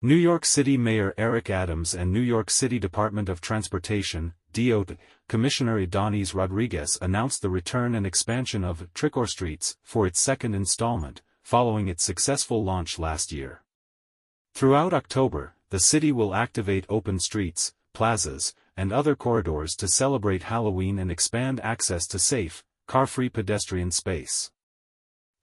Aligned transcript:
New 0.00 0.14
York 0.14 0.44
City 0.44 0.78
Mayor 0.78 1.12
Eric 1.18 1.50
Adams 1.50 1.92
and 1.92 2.12
New 2.12 2.20
York 2.20 2.50
City 2.50 2.78
Department 2.78 3.28
of 3.28 3.40
Transportation, 3.40 4.32
DOT, 4.52 4.92
Commissioner 5.28 5.84
Ydanis 5.84 6.36
Rodriguez 6.36 6.96
announced 7.02 7.42
the 7.42 7.50
return 7.50 7.96
and 7.96 8.06
expansion 8.06 8.62
of 8.62 8.86
Trick 8.94 9.16
or 9.16 9.26
Streets 9.26 9.76
for 9.82 10.06
its 10.06 10.20
second 10.20 10.54
installment, 10.54 11.22
following 11.42 11.88
its 11.88 12.04
successful 12.04 12.62
launch 12.62 13.00
last 13.00 13.32
year. 13.32 13.64
Throughout 14.54 14.94
October, 14.94 15.56
the 15.70 15.80
city 15.80 16.12
will 16.12 16.32
activate 16.32 16.86
open 16.88 17.18
streets, 17.18 17.74
plazas, 17.92 18.54
and 18.76 18.92
other 18.92 19.16
corridors 19.16 19.74
to 19.74 19.88
celebrate 19.88 20.44
Halloween 20.44 21.00
and 21.00 21.10
expand 21.10 21.58
access 21.64 22.06
to 22.06 22.20
safe, 22.20 22.62
car-free 22.86 23.30
pedestrian 23.30 23.90
space. 23.90 24.52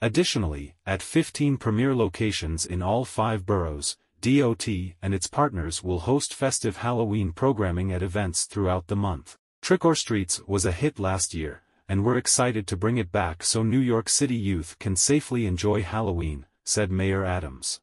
Additionally, 0.02 0.76
at 0.86 1.02
15 1.02 1.58
premier 1.58 1.94
locations 1.94 2.66
in 2.66 2.82
all 2.82 3.04
five 3.04 3.46
boroughs, 3.46 3.98
DOT 4.26 4.68
and 5.04 5.14
its 5.14 5.28
partners 5.28 5.84
will 5.84 6.00
host 6.00 6.34
festive 6.34 6.78
Halloween 6.78 7.32
programming 7.32 7.94
at 7.94 8.02
events 8.02 8.46
throughout 8.46 8.88
the 8.88 8.96
month. 8.96 9.38
Trick 9.62 9.86
or 9.86 9.94
Streets 9.94 10.42
was 10.48 10.66
a 10.66 10.72
hit 10.72 10.98
last 10.98 11.36
year, 11.36 11.62
and 11.88 12.04
we're 12.04 12.18
excited 12.18 12.66
to 12.66 12.76
bring 12.76 12.98
it 12.98 13.12
back 13.12 13.44
so 13.44 13.62
New 13.62 13.78
York 13.78 14.10
City 14.10 14.34
youth 14.34 14.80
can 14.80 14.96
safely 14.96 15.46
enjoy 15.46 15.84
Halloween, 15.84 16.48
said 16.64 16.90
Mayor 16.90 17.24
Adams. 17.24 17.82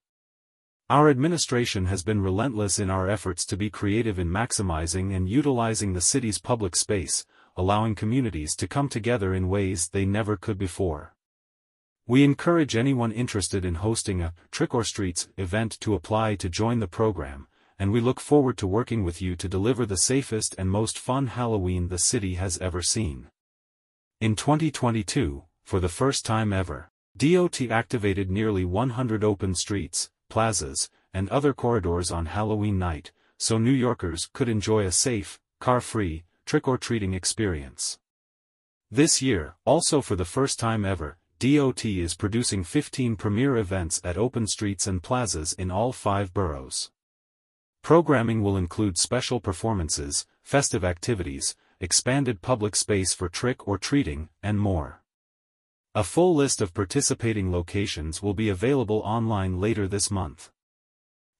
Our 0.91 1.09
administration 1.11 1.87
has 1.87 2.02
been 2.02 2.21
relentless 2.21 2.80
in 2.80 2.91
our 2.91 3.09
efforts 3.09 3.47
to 3.47 3.57
be 3.57 3.71
creative 3.71 4.19
in 4.19 4.27
maximizing 4.27 5.15
and 5.15 5.29
utilizing 5.29 5.93
the 5.93 6.01
city's 6.01 6.41
public 6.41 6.74
space, 6.74 7.24
allowing 7.57 7.95
communities 7.95 8.57
to 8.57 8.66
come 8.66 8.88
together 8.88 9.33
in 9.33 9.49
ways 9.49 9.91
they 9.91 10.05
never 10.05 10.37
could 10.37 10.59
before. 10.59 11.15
We 12.12 12.25
encourage 12.25 12.77
anyone 12.77 13.11
interested 13.11 13.65
in 13.65 13.77
hosting 13.77 14.21
a 14.21 14.34
Trick 14.51 14.75
or 14.75 14.84
Streets 14.84 15.30
event 15.39 15.80
to 15.80 15.95
apply 15.95 16.35
to 16.35 16.51
join 16.51 16.79
the 16.79 16.87
program, 16.87 17.48
and 17.79 17.91
we 17.91 18.02
look 18.02 18.21
forward 18.21 18.59
to 18.59 18.66
working 18.66 19.02
with 19.02 19.23
you 19.23 19.35
to 19.37 19.48
deliver 19.48 19.87
the 19.87 19.97
safest 19.97 20.55
and 20.59 20.68
most 20.68 20.99
fun 20.99 21.29
Halloween 21.29 21.88
the 21.88 21.96
city 21.96 22.35
has 22.35 22.59
ever 22.59 22.83
seen. 22.83 23.30
In 24.21 24.37
2022, 24.37 25.45
for 25.65 25.80
the 25.80 25.88
first 25.88 26.27
time 26.27 26.52
ever, 26.52 26.90
DOT 27.16 27.63
activated 27.71 28.30
nearly 28.30 28.66
100 28.66 29.24
open 29.24 29.55
streets, 29.55 30.10
plazas, 30.29 30.90
and 31.15 31.30
other 31.30 31.55
corridors 31.55 32.10
on 32.10 32.27
Halloween 32.27 32.79
night, 32.79 33.10
so 33.38 33.57
New 33.57 33.71
Yorkers 33.71 34.29
could 34.35 34.51
enjoy 34.51 34.85
a 34.85 34.93
safe, 34.93 35.40
car-free, 35.60 36.24
trick-or-treating 36.45 37.15
experience. 37.15 37.99
This 38.90 39.23
year, 39.23 39.55
also 39.65 40.02
for 40.02 40.15
the 40.15 40.27
first 40.27 40.59
time 40.59 40.85
ever, 40.85 41.16
DOT 41.43 41.85
is 41.85 42.15
producing 42.15 42.62
15 42.62 43.16
premier 43.16 43.57
events 43.57 44.01
at 44.04 44.16
open 44.16 44.46
streets 44.46 44.87
and 44.87 45.02
plazas 45.02 45.52
in 45.54 45.73
all 45.73 45.90
five 45.90 46.32
boroughs. 46.32 46.93
Programming 47.82 48.45
will 48.45 48.57
include 48.57 48.96
special 48.96 49.40
performances, 49.40 50.24
festive 50.45 50.84
activities, 50.84 51.57
expanded 51.80 52.43
public 52.43 52.76
space 52.76 53.12
for 53.12 53.29
trick-or-treating, 53.29 54.29
and 54.40 54.60
more. 54.60 55.02
A 55.96 56.04
full 56.04 56.32
list 56.32 56.62
of 56.62 56.74
participating 56.74 57.51
locations 57.51 58.23
will 58.23 58.34
be 58.34 58.49
available 58.49 59.02
online 59.04 59.59
later 59.59 59.88
this 59.88 60.12
month. 60.12 60.52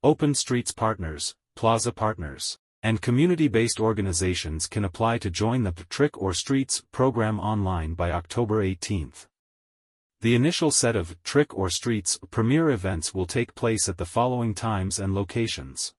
Open 0.03 0.35
Streets 0.35 0.73
Partners, 0.73 1.37
Plaza 1.55 1.93
Partners, 1.93 2.59
and 2.83 3.01
community-based 3.01 3.79
organizations 3.79 4.67
can 4.67 4.85
apply 4.85 5.19
to 5.19 5.31
join 5.31 5.63
the 5.63 5.71
Trick 5.89 6.21
or 6.21 6.35
Streets 6.35 6.83
program 6.91 7.39
online 7.39 7.95
by 7.95 8.11
October 8.11 8.65
18th. 8.65 9.29
The 10.23 10.37
initial 10.37 10.71
set 10.71 10.95
of 10.95 11.21
Trick 11.25 11.53
or 11.53 11.69
Streets 11.69 12.17
premiere 12.31 12.71
events 12.71 13.13
will 13.13 13.27
take 13.27 13.57
place 13.57 13.89
at 13.89 13.99
the 13.99 14.05
following 14.05 14.55
times 14.55 15.01
and 15.01 15.17
locations. 15.17 15.95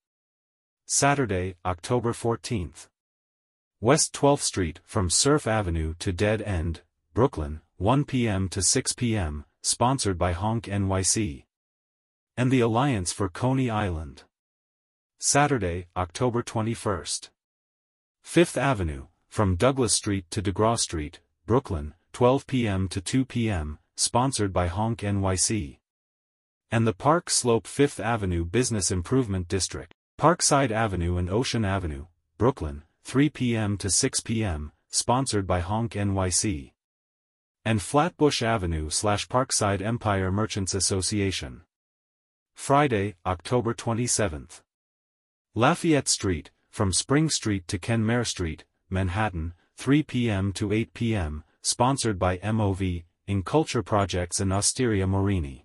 Saturday, 0.86 1.56
October 1.66 2.14
14th. 2.14 2.88
West 3.82 4.14
12th 4.14 4.40
Street 4.40 4.80
from 4.86 5.10
Surf 5.10 5.46
Avenue 5.46 5.94
to 6.00 6.14
Dead 6.14 6.42
End, 6.42 6.84
Brooklyn, 7.14 7.60
1 7.76 8.06
p.m. 8.06 8.48
to 8.48 8.62
6 8.62 8.94
p.m., 8.94 9.44
sponsored 9.62 10.18
by 10.18 10.32
Honk 10.32 10.68
NYC. 10.68 11.44
And 12.38 12.50
the 12.50 12.62
Alliance 12.62 13.12
for 13.12 13.28
Coney 13.28 13.70
Island. 13.70 14.24
Saturday, 15.20 15.88
October 15.98 16.42
21st. 16.42 17.30
Fifth 18.22 18.58
Avenue, 18.58 19.08
from 19.28 19.58
Douglas 19.58 19.92
Street 19.92 20.32
to 20.32 20.42
DeGraw 20.42 20.80
Street, 20.80 21.20
Brooklyn, 21.46 21.94
12 22.14 22.48
p.m. 22.48 22.88
to 22.88 23.02
2 23.02 23.26
p.m., 23.26 23.80
sponsored 23.96 24.52
by 24.52 24.68
Honk 24.68 25.00
NYC. 25.00 25.80
And 26.72 26.88
the 26.88 26.94
Park 26.94 27.30
Slope 27.30 27.68
Fifth 27.68 28.00
Avenue 28.00 28.46
Business 28.46 28.92
Improvement 28.92 29.48
District, 29.48 29.94
Parkside 30.18 30.72
Avenue 30.72 31.18
and 31.18 31.30
Ocean 31.30 31.66
Avenue, 31.66 32.06
Brooklyn, 32.38 32.84
3 33.04 33.30
p.m. 33.30 33.78
to 33.78 33.90
6 33.90 34.22
p.m., 34.22 34.72
sponsored 34.90 35.46
by 35.46 35.60
Honk 35.60 35.94
NYC. 35.94 36.72
And 37.66 37.82
Flatbush 37.82 38.42
Avenue 38.42 38.90
slash 38.90 39.28
Parkside 39.28 39.82
Empire 39.82 40.32
Merchants 40.32 40.74
Association. 40.74 41.62
Friday, 42.56 43.16
October 43.26 43.74
27th. 43.74 44.62
Lafayette 45.56 46.08
Street, 46.08 46.52
from 46.70 46.92
Spring 46.92 47.30
Street 47.30 47.68
to 47.68 47.78
Kenmare 47.78 48.26
Street, 48.26 48.66
Manhattan, 48.90 49.54
3 49.78 50.04
p.m. 50.04 50.54
to 50.54 50.72
8 50.72 50.94
p.m., 50.94 51.44
sponsored 51.62 52.18
by 52.18 52.38
MOV, 52.38 53.04
in 53.34 53.42
Culture 53.42 53.82
Projects 53.82 54.40
in 54.40 54.52
Osteria 54.52 55.08
Morini. 55.08 55.64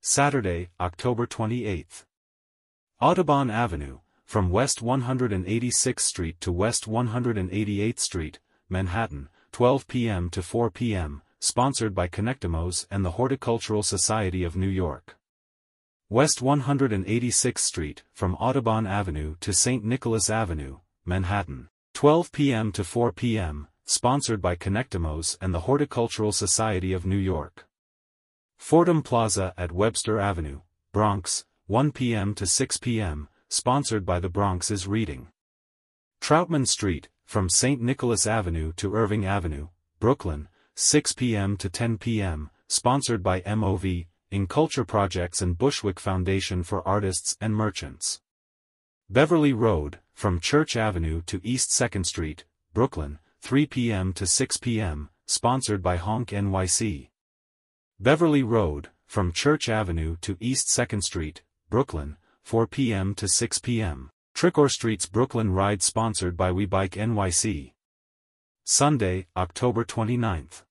Saturday, 0.00 0.68
October 0.78 1.26
28th. 1.26 2.04
Audubon 3.00 3.50
Avenue, 3.50 3.98
from 4.24 4.48
West 4.48 4.80
186th 4.80 5.98
Street 5.98 6.40
to 6.40 6.52
West 6.52 6.88
188th 6.88 7.98
Street, 7.98 8.38
Manhattan, 8.68 9.28
12 9.50 9.88
p.m. 9.88 10.30
to 10.30 10.40
4 10.40 10.70
p.m., 10.70 11.22
sponsored 11.40 11.96
by 11.96 12.06
Connectimos 12.06 12.86
and 12.92 13.04
the 13.04 13.16
Horticultural 13.18 13.82
Society 13.82 14.44
of 14.44 14.54
New 14.54 14.68
York. 14.68 15.16
West 16.08 16.38
186th 16.40 17.58
Street, 17.58 18.04
from 18.12 18.36
Audubon 18.36 18.86
Avenue 18.86 19.34
to 19.40 19.52
St. 19.52 19.84
Nicholas 19.84 20.30
Avenue, 20.30 20.78
Manhattan, 21.04 21.70
12 21.94 22.30
p.m. 22.30 22.70
to 22.70 22.84
4 22.84 23.10
p.m., 23.10 23.66
sponsored 23.90 24.42
by 24.42 24.54
Connectimos 24.54 25.38
and 25.40 25.54
the 25.54 25.60
Horticultural 25.60 26.30
Society 26.30 26.92
of 26.92 27.06
New 27.06 27.16
York. 27.16 27.66
Fordham 28.58 29.02
Plaza 29.02 29.54
at 29.56 29.72
Webster 29.72 30.20
Avenue, 30.20 30.60
Bronx, 30.92 31.46
1 31.68 31.92
p.m. 31.92 32.34
to 32.34 32.46
6 32.46 32.76
p.m., 32.76 33.28
sponsored 33.48 34.04
by 34.04 34.20
the 34.20 34.28
Bronx 34.28 34.70
is 34.70 34.86
Reading. 34.86 35.28
Troutman 36.20 36.68
Street, 36.68 37.08
from 37.24 37.48
St. 37.48 37.80
Nicholas 37.80 38.26
Avenue 38.26 38.74
to 38.74 38.94
Irving 38.94 39.24
Avenue, 39.24 39.68
Brooklyn, 40.00 40.48
6 40.74 41.14
p.m. 41.14 41.56
to 41.56 41.70
10 41.70 41.96
p.m., 41.96 42.50
sponsored 42.66 43.22
by 43.22 43.40
MOV, 43.40 44.06
in 44.30 44.46
Culture 44.46 44.84
Projects 44.84 45.40
and 45.40 45.56
Bushwick 45.56 45.98
Foundation 45.98 46.62
for 46.62 46.86
Artists 46.86 47.38
and 47.40 47.56
Merchants. 47.56 48.20
Beverly 49.08 49.54
Road, 49.54 50.00
from 50.12 50.40
Church 50.40 50.76
Avenue 50.76 51.22
to 51.22 51.40
East 51.42 51.70
2nd 51.70 52.04
Street, 52.04 52.44
Brooklyn, 52.74 53.18
3 53.40 53.66
p.m. 53.66 54.12
to 54.12 54.26
6 54.26 54.56
p.m., 54.58 55.10
sponsored 55.26 55.82
by 55.82 55.96
Honk 55.96 56.30
NYC. 56.30 57.08
Beverly 58.00 58.42
Road, 58.42 58.90
from 59.06 59.32
Church 59.32 59.68
Avenue 59.68 60.16
to 60.20 60.36
East 60.38 60.68
2nd 60.68 61.02
Street, 61.02 61.42
Brooklyn, 61.70 62.16
4 62.42 62.66
p.m. 62.66 63.14
to 63.14 63.26
6 63.26 63.58
p.m. 63.58 64.10
Trick 64.34 64.56
or 64.56 64.68
Streets 64.68 65.06
Brooklyn 65.06 65.50
Ride 65.50 65.82
sponsored 65.82 66.36
by 66.36 66.52
We 66.52 66.66
Bike 66.66 66.92
NYC. 66.92 67.72
Sunday, 68.64 69.26
October 69.36 69.84
29th. 69.84 70.62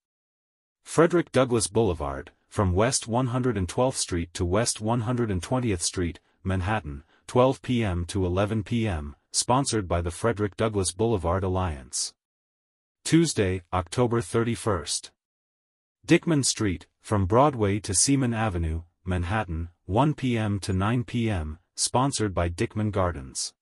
Frederick 0.84 1.32
Douglass 1.32 1.68
Boulevard, 1.68 2.32
from 2.48 2.74
West 2.74 3.10
112th 3.10 3.96
Street 3.96 4.34
to 4.34 4.46
West 4.46 4.80
120th 4.80 5.82
Street, 5.82 6.20
Manhattan, 6.44 7.04
12 7.28 7.62
p.m. 7.62 8.06
to 8.06 8.26
11 8.26 8.64
p.m., 8.64 9.16
sponsored 9.32 9.88
by 9.88 10.00
the 10.00 10.12
Frederick 10.12 10.56
Douglass 10.56 10.92
Boulevard 10.94 11.44
Alliance. 11.44 12.14
Tuesday, 13.08 13.62
October 13.72 14.20
31st. 14.20 15.12
Dyckman 16.06 16.44
Street, 16.44 16.88
from 17.00 17.26
Broadway 17.26 17.80
to 17.80 17.94
Seaman 17.94 18.34
Avenue, 18.34 18.82
Manhattan, 19.06 19.70
1 19.86 20.14
p.m. 20.14 20.60
to 20.60 20.74
9 20.74 21.06
p.m., 21.06 21.58
sponsored 21.74 22.34
by 22.34 22.50
Dyckman 22.50 22.92
Gardens. 22.92 23.54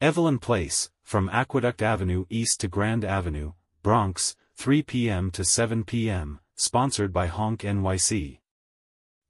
Evelyn 0.00 0.38
Place, 0.38 0.92
from 1.02 1.28
Aqueduct 1.30 1.82
Avenue 1.82 2.24
East 2.30 2.60
to 2.60 2.68
Grand 2.68 3.04
Avenue, 3.04 3.54
Bronx, 3.82 4.36
3 4.54 4.84
p.m. 4.84 5.32
to 5.32 5.44
7 5.44 5.82
p.m., 5.82 6.38
sponsored 6.54 7.12
by 7.12 7.26
Honk 7.26 7.62
NYC. 7.62 8.38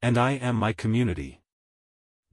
And 0.02 0.19
I 0.19 0.32
am 0.32 0.56
my 0.56 0.75
community. 0.75 1.40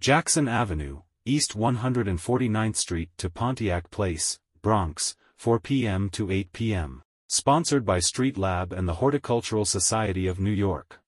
Jackson 0.01 0.49
Avenue, 0.49 1.03
East 1.23 1.57
149th 1.57 2.75
Street 2.75 3.09
to 3.15 3.29
Pontiac 3.29 3.89
Place, 3.89 4.41
Bronx, 4.61 5.15
4 5.39 5.57
p.m. 5.61 6.09
to 6.09 6.29
8 6.29 6.51
p.m. 6.51 7.01
Sponsored 7.29 7.85
by 7.85 7.99
Street 7.99 8.37
Lab 8.37 8.73
and 8.73 8.89
the 8.89 8.95
Horticultural 8.95 9.63
Society 9.63 10.27
of 10.27 10.37
New 10.37 10.51
York. 10.51 10.99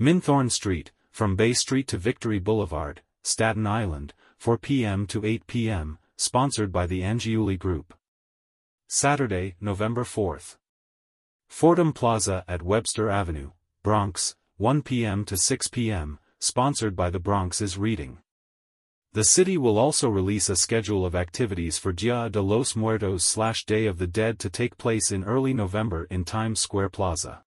Minthorne 0.00 0.50
Street, 0.50 0.92
from 1.10 1.36
Bay 1.36 1.52
Street 1.52 1.86
to 1.88 1.98
Victory 1.98 2.38
Boulevard, 2.38 3.02
Staten 3.22 3.66
Island, 3.66 4.14
4 4.38 4.56
p.m. 4.56 5.06
to 5.08 5.26
8 5.26 5.46
p.m., 5.46 5.98
sponsored 6.16 6.72
by 6.72 6.86
the 6.86 7.02
Angiuli 7.02 7.58
Group. 7.58 7.92
Saturday, 8.88 9.56
November 9.60 10.04
4th. 10.04 10.56
Fordham 11.46 11.92
Plaza 11.92 12.44
at 12.48 12.62
Webster 12.62 13.10
Avenue, 13.10 13.50
Bronx, 13.82 14.36
1 14.56 14.80
p.m. 14.80 15.22
to 15.26 15.36
6 15.36 15.68
p.m., 15.68 16.18
sponsored 16.38 16.96
by 16.96 17.10
the 17.10 17.20
Bronx 17.20 17.60
is 17.60 17.76
Reading. 17.76 18.20
The 19.14 19.22
city 19.22 19.56
will 19.56 19.78
also 19.78 20.08
release 20.08 20.48
a 20.48 20.56
schedule 20.56 21.06
of 21.06 21.14
activities 21.14 21.78
for 21.78 21.92
Dia 21.92 22.28
de 22.28 22.42
los 22.42 22.74
Muertos 22.74 23.24
slash 23.24 23.64
Day 23.64 23.86
of 23.86 23.98
the 23.98 24.08
Dead 24.08 24.40
to 24.40 24.50
take 24.50 24.76
place 24.76 25.12
in 25.12 25.22
early 25.22 25.54
November 25.54 26.08
in 26.10 26.24
Times 26.24 26.58
Square 26.58 26.88
Plaza. 26.88 27.44